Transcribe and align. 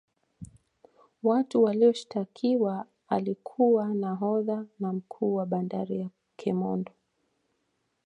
watu 1.23 1.63
Waliyoshitakiwa 1.63 2.85
alikuwa 3.07 3.93
nahodha 3.93 4.65
na 4.79 4.93
mkuu 4.93 5.35
wa 5.35 5.45
bandari 5.45 5.99
ya 5.99 6.09
kemondo 6.35 6.91